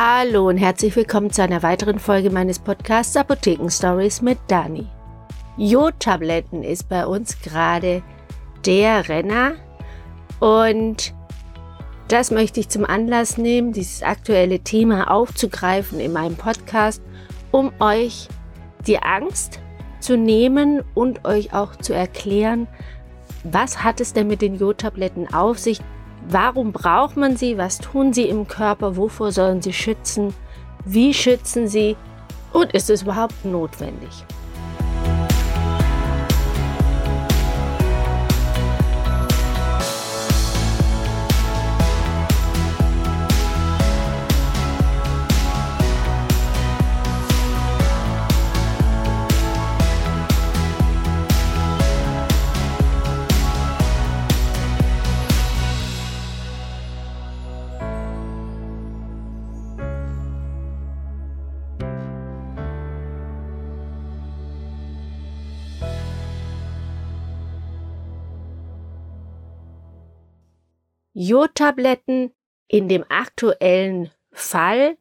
[0.00, 4.86] Hallo und herzlich willkommen zu einer weiteren Folge meines Podcasts Apotheken Stories mit Dani.
[5.56, 8.04] Jodtabletten ist bei uns gerade
[8.64, 9.54] der Renner
[10.38, 11.12] und
[12.06, 17.02] das möchte ich zum Anlass nehmen, dieses aktuelle Thema aufzugreifen in meinem Podcast,
[17.50, 18.28] um euch
[18.86, 19.58] die Angst
[19.98, 22.68] zu nehmen und euch auch zu erklären,
[23.42, 25.80] was hat es denn mit den Jodtabletten auf sich,
[26.26, 27.56] Warum braucht man sie?
[27.58, 28.96] Was tun sie im Körper?
[28.96, 30.34] Wovor sollen sie schützen?
[30.84, 31.96] Wie schützen sie?
[32.52, 34.24] Und ist es überhaupt notwendig?
[71.20, 72.32] Jodtabletten
[72.68, 74.96] in dem aktuellen Fall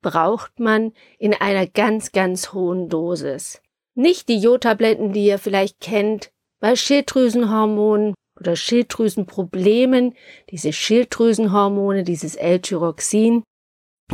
[0.00, 3.60] braucht man in einer ganz, ganz hohen Dosis.
[3.94, 10.14] Nicht die Jodtabletten, die ihr vielleicht kennt bei Schilddrüsenhormonen oder Schilddrüsenproblemen,
[10.48, 13.42] diese Schilddrüsenhormone, dieses L-Tyroxin,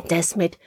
[0.08, 0.58] das mit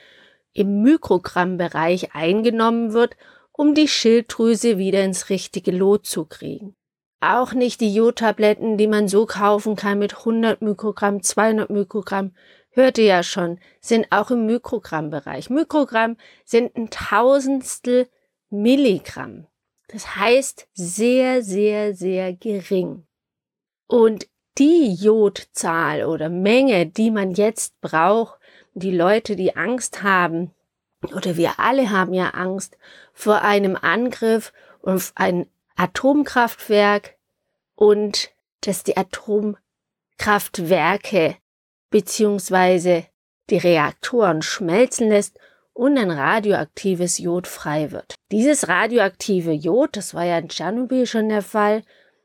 [0.54, 3.18] im Mikrogrammbereich eingenommen wird,
[3.52, 6.74] um die Schilddrüse wieder ins richtige Lot zu kriegen.
[7.20, 12.32] Auch nicht die Jodtabletten, die man so kaufen kann mit 100 Mikrogramm, 200 Mikrogramm.
[12.70, 15.50] Hört ihr ja schon, sind auch im Mikrogrammbereich.
[15.50, 18.08] Mikrogramm sind ein Tausendstel
[18.48, 19.46] Milligramm.
[19.88, 23.06] Das heißt sehr, sehr, sehr gering.
[23.86, 28.38] Und die Jodzahl oder Menge, die man jetzt braucht,
[28.74, 30.54] die Leute, die Angst haben,
[31.02, 32.76] oder wir alle haben ja Angst
[33.12, 34.52] vor einem Angriff
[34.82, 35.46] auf ein
[35.80, 37.16] Atomkraftwerk
[37.74, 38.30] und
[38.60, 41.36] dass die Atomkraftwerke
[41.88, 43.06] beziehungsweise
[43.48, 45.38] die Reaktoren schmelzen lässt
[45.72, 48.16] und ein radioaktives Jod frei wird.
[48.30, 51.82] Dieses radioaktive Jod, das war ja in Tschernobyl schon der Fall,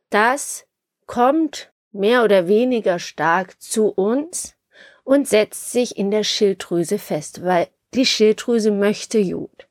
[0.09, 0.67] das
[1.05, 4.57] kommt mehr oder weniger stark zu uns
[5.05, 9.69] und setzt sich in der Schilddrüse fest, weil die Schilddrüse möchte Jod.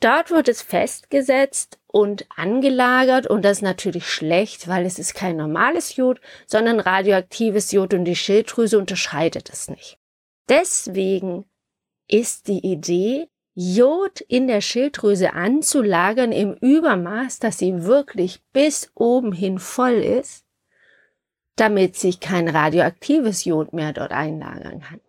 [0.00, 5.38] Dort wird es festgesetzt und angelagert und das ist natürlich schlecht, weil es ist kein
[5.38, 9.98] normales Jod, sondern radioaktives Jod und die Schilddrüse unterscheidet es nicht.
[10.46, 11.46] Deswegen
[12.06, 19.32] ist die Idee, Jod in der Schilddrüse anzulagern im Übermaß, dass sie wirklich bis oben
[19.32, 20.44] hin voll ist,
[21.54, 25.00] damit sich kein radioaktives Jod mehr dort einlagern kann.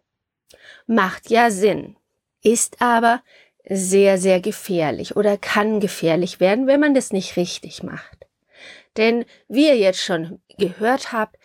[0.86, 1.98] Macht ja Sinn,
[2.42, 3.22] ist aber
[3.70, 8.28] sehr, sehr gefährlich oder kann gefährlich werden, wenn man das nicht richtig macht.
[8.96, 11.38] Denn wie ihr jetzt schon gehört habt,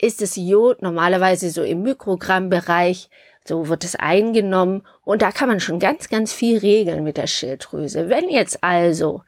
[0.00, 3.10] ist das Jod normalerweise so im Mikrogrammbereich,
[3.44, 7.26] so wird es eingenommen und da kann man schon ganz, ganz viel regeln mit der
[7.26, 8.08] Schilddrüse.
[8.08, 9.22] Wenn jetzt also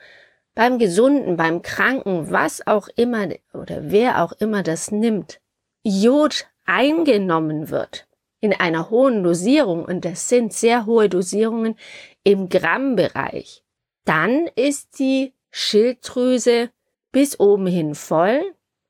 [0.55, 5.41] beim Gesunden, beim Kranken, was auch immer oder wer auch immer das nimmt,
[5.83, 8.07] Jod eingenommen wird,
[8.41, 11.77] in einer hohen Dosierung, und das sind sehr hohe Dosierungen
[12.25, 13.63] im Grammbereich,
[14.05, 16.71] dann ist die Schilddrüse
[17.13, 18.43] bis oben hin voll,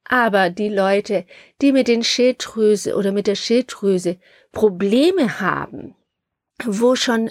[0.04, 1.24] aber die Leute,
[1.60, 4.18] die mit den Schilddrüse oder mit der Schilddrüse
[4.52, 5.94] Probleme haben,
[6.64, 7.30] wo schon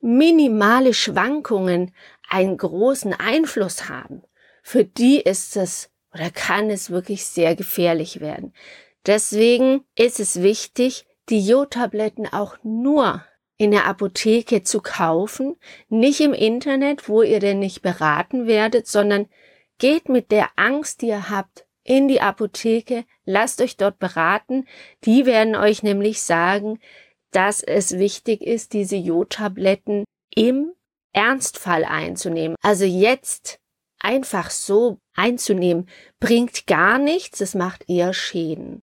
[0.00, 1.94] minimale Schwankungen
[2.28, 4.22] einen großen Einfluss haben,
[4.62, 8.52] für die ist es oder kann es wirklich sehr gefährlich werden.
[9.06, 13.24] Deswegen ist es wichtig, die Jodtabletten auch nur
[13.56, 15.56] in der Apotheke zu kaufen,
[15.88, 19.26] nicht im Internet, wo ihr denn nicht beraten werdet, sondern
[19.78, 24.66] geht mit der Angst, die ihr habt, in die Apotheke, lasst euch dort beraten.
[25.04, 26.78] Die werden euch nämlich sagen,
[27.32, 30.72] dass es wichtig ist, diese Jodtabletten im
[31.12, 32.56] Ernstfall einzunehmen.
[32.62, 33.58] Also jetzt
[33.98, 35.88] einfach so einzunehmen,
[36.18, 38.82] bringt gar nichts, es macht eher Schäden.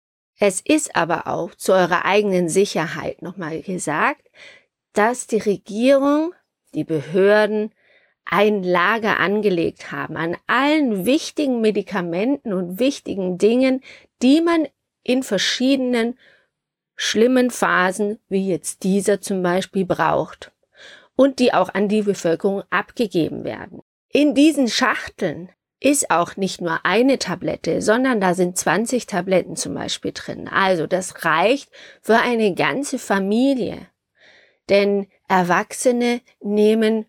[0.44, 4.28] Es ist aber auch zu eurer eigenen Sicherheit nochmal gesagt,
[4.94, 6.34] dass die Regierung,
[6.74, 7.72] die Behörden
[8.26, 13.84] ein Lager angelegt haben an allen wichtigen Medikamenten und wichtigen Dingen,
[14.24, 14.68] die man
[15.04, 16.18] in verschiedenen
[16.96, 20.52] schlimmen Phasen, wie jetzt dieser zum Beispiel, braucht
[21.16, 23.84] und die auch an die Bevölkerung abgegeben werden.
[24.10, 29.74] In diesen Schachteln ist auch nicht nur eine Tablette, sondern da sind 20 Tabletten zum
[29.74, 30.48] Beispiel drin.
[30.48, 33.88] Also das reicht für eine ganze Familie.
[34.70, 37.08] Denn Erwachsene nehmen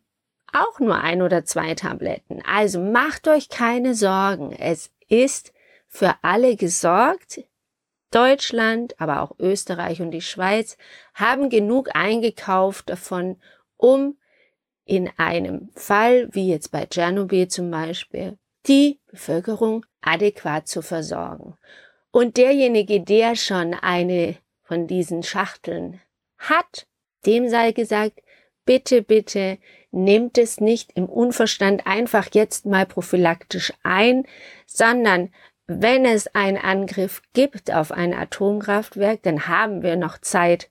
[0.52, 2.42] auch nur ein oder zwei Tabletten.
[2.46, 4.52] Also macht euch keine Sorgen.
[4.52, 5.52] Es ist
[5.86, 7.44] für alle gesorgt.
[8.10, 10.76] Deutschland, aber auch Österreich und die Schweiz
[11.14, 13.40] haben genug eingekauft davon,
[13.76, 14.18] um
[14.84, 18.36] in einem Fall, wie jetzt bei Tschernobyl zum Beispiel,
[18.66, 21.56] die Bevölkerung adäquat zu versorgen.
[22.10, 26.00] Und derjenige, der schon eine von diesen Schachteln
[26.38, 26.86] hat,
[27.24, 28.20] dem sei gesagt,
[28.64, 29.58] bitte, bitte
[29.90, 34.26] nehmt es nicht im Unverstand einfach jetzt mal prophylaktisch ein,
[34.66, 35.32] sondern
[35.66, 40.70] wenn es einen Angriff gibt auf ein Atomkraftwerk, dann haben wir noch Zeit,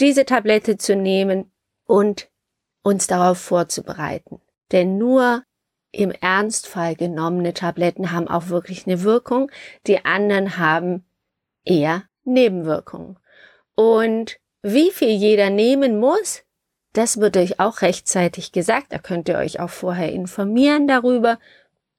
[0.00, 1.52] diese Tablette zu nehmen
[1.86, 2.28] und
[2.82, 4.40] uns darauf vorzubereiten.
[4.72, 5.44] Denn nur
[5.94, 9.50] im Ernstfall genommene Tabletten haben auch wirklich eine Wirkung.
[9.86, 11.04] Die anderen haben
[11.64, 13.18] eher Nebenwirkungen.
[13.74, 16.42] Und wie viel jeder nehmen muss,
[16.92, 18.92] das wird euch auch rechtzeitig gesagt.
[18.92, 21.38] Da könnt ihr euch auch vorher informieren darüber.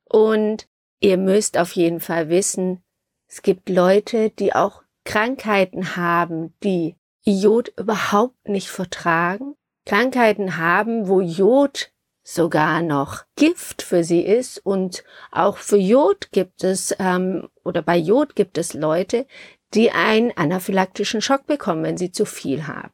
[0.05, 0.67] Und
[0.99, 2.81] ihr müsst auf jeden Fall wissen,
[3.27, 9.55] es gibt Leute, die auch Krankheiten haben, die Jod überhaupt nicht vertragen.
[9.85, 11.91] Krankheiten haben, wo Jod
[12.27, 17.95] sogar noch Gift für sie ist und auch für Jod gibt es ähm, oder bei
[17.95, 19.27] Jod gibt es Leute,
[19.75, 22.91] die einen anaphylaktischen Schock bekommen, wenn sie zu viel haben.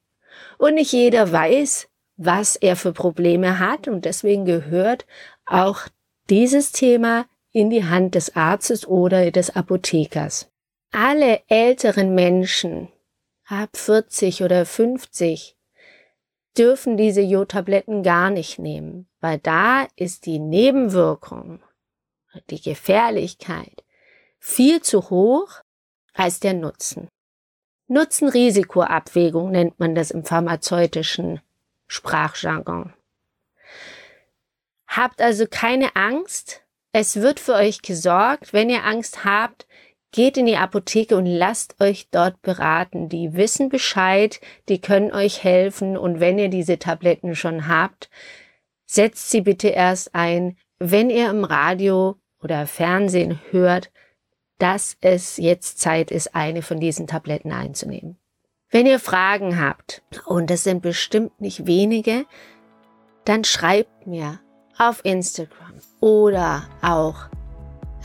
[0.58, 1.88] Und nicht jeder weiß,
[2.18, 5.06] was er für Probleme hat und deswegen gehört
[5.46, 5.88] auch
[6.30, 10.52] dieses Thema in die Hand des Arztes oder des Apothekers.
[10.92, 12.90] Alle älteren Menschen
[13.48, 15.56] ab 40 oder 50
[16.58, 21.62] dürfen diese Jodtabletten gar nicht nehmen, weil da ist die Nebenwirkung,
[22.50, 23.84] die Gefährlichkeit
[24.40, 25.62] viel zu hoch
[26.14, 27.08] als der Nutzen.
[27.88, 31.42] Nutzen-Risiko-Abwägung nennt man das im pharmazeutischen
[31.88, 32.94] Sprachjargon.
[34.88, 36.64] Habt also keine Angst,
[36.94, 38.54] es wird für euch gesorgt.
[38.54, 39.66] Wenn ihr Angst habt,
[40.12, 43.08] Geht in die Apotheke und lasst euch dort beraten.
[43.08, 48.10] Die wissen Bescheid, die können euch helfen und wenn ihr diese Tabletten schon habt,
[48.86, 53.92] setzt sie bitte erst ein, wenn ihr im Radio oder Fernsehen hört,
[54.58, 58.18] dass es jetzt Zeit ist, eine von diesen Tabletten einzunehmen.
[58.70, 62.26] Wenn ihr Fragen habt, und das sind bestimmt nicht wenige,
[63.26, 64.40] dann schreibt mir
[64.78, 67.28] auf Instagram oder auch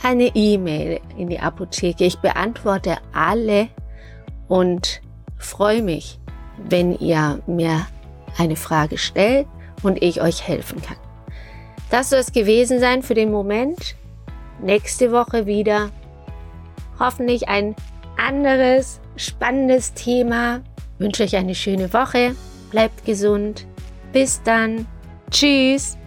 [0.03, 2.05] eine E-Mail in die Apotheke.
[2.05, 3.69] Ich beantworte alle
[4.49, 5.01] und
[5.39, 6.19] freue mich,
[6.69, 7.87] wenn ihr mir
[8.39, 9.47] eine Frage stellt
[9.83, 10.97] und ich euch helfen kann.
[11.91, 13.97] Das soll es gewesen sein für den Moment.
[14.61, 15.91] Nächste Woche wieder
[16.99, 17.77] hoffentlich ein
[18.17, 20.63] anderes, spannendes Thema.
[20.99, 22.35] Wünsche euch eine schöne Woche.
[22.71, 23.67] Bleibt gesund.
[24.13, 24.87] Bis dann.
[25.31, 25.99] Tschüss.